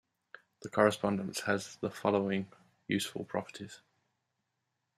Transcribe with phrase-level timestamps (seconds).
[0.63, 2.47] The correspondence has the following
[2.87, 3.81] useful properties.